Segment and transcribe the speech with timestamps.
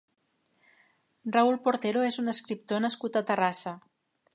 [1.37, 3.81] Raúl Portero és un escriptor nascut a Terrassa.